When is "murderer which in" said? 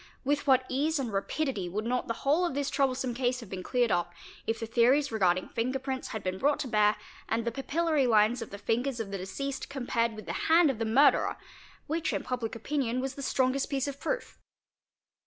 10.85-12.23